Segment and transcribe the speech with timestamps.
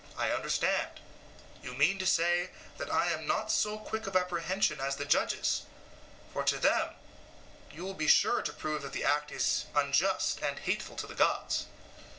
[0.13, 0.99] SOCRATES: I understand;
[1.61, 5.61] you mean to say that I am not so quick of apprehension as the judges:
[6.33, 6.95] for to them
[7.71, 11.13] you will be sure to prove that the act is unjust, and hateful to the
[11.13, 11.67] gods.